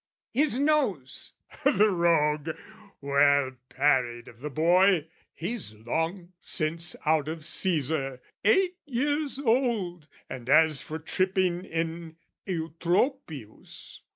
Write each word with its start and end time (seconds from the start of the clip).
"'His 0.33 0.59
nose,' 0.59 1.33
the 1.63 1.91
rogue! 1.91 2.49
well 3.01 3.51
parried 3.69 4.27
of 4.27 4.39
the 4.39 4.49
boy! 4.49 5.07
"He's 5.31 5.75
long 5.75 6.33
since 6.39 6.95
out 7.05 7.27
of 7.27 7.41
CAesar 7.45 8.19
(eight 8.43 8.77
years 8.87 9.37
old) 9.37 10.07
"And 10.27 10.49
as 10.49 10.81
for 10.81 10.97
tripping 10.97 11.65
in 11.65 12.15
Eutropius... 12.47 14.01